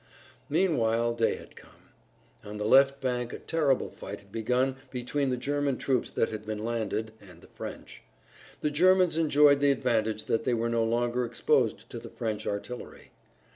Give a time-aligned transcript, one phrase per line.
[0.49, 1.91] Meanwhile day had come.
[2.43, 6.43] On the left bank a terrible fight had begun between the German troops that had
[6.43, 8.01] been landed, and the French.
[8.61, 13.11] The Germans enjoyed the advantage that they were no longer exposed to the French artillery.